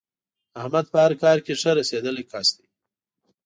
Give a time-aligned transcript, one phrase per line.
[0.61, 2.67] احمد په هر کار کې ښه رسېدلی کس دی.